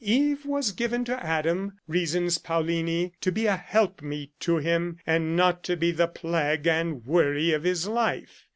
[0.03, 5.61] Eve was given to Adam, reasons Paullini, to be a helpmeet to him, and not
[5.61, 8.47] to be the plague and worry of his life.